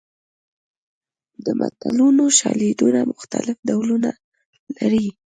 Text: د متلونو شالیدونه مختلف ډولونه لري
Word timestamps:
د 1.45 1.47
متلونو 1.59 2.23
شالیدونه 2.39 2.99
مختلف 3.13 3.57
ډولونه 3.69 4.09
لري 4.77 5.07